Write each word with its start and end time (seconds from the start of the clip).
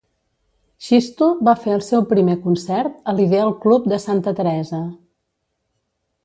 Xisto 0.85 1.27
va 1.49 1.53
fer 1.65 1.75
el 1.79 1.83
seu 1.87 2.05
primer 2.13 2.37
concert 2.45 2.97
a 3.13 3.15
l'Ideal 3.19 3.53
Club 3.67 3.87
de 3.93 4.01
Santa 4.07 4.35
Teresa. 4.41 4.81